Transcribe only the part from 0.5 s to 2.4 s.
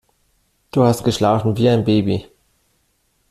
Du hast geschlafen wie ein Baby.